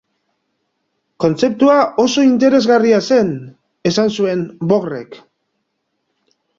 Kontzeptua 1.25 1.75
oso 2.05 2.25
interesgarria 2.29 3.03
zen, 3.13 3.31
esan 3.93 4.13
zuen 4.19 4.45
Bohrrek. 4.75 5.25